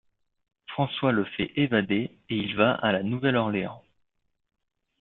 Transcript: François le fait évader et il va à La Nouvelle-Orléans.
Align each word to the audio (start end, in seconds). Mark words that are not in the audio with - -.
François 0.69 1.11
le 1.11 1.25
fait 1.25 1.51
évader 1.57 2.05
et 2.29 2.35
il 2.35 2.55
va 2.55 2.73
à 2.73 2.91
La 2.91 3.03
Nouvelle-Orléans. 3.03 3.83